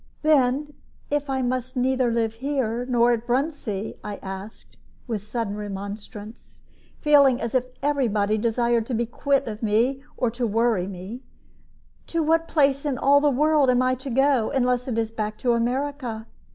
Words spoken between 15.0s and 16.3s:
back to America?